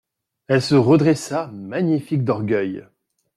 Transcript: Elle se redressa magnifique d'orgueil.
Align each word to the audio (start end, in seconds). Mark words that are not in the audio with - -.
Elle 0.47 0.63
se 0.63 0.73
redressa 0.73 1.45
magnifique 1.53 2.25
d'orgueil. 2.25 2.87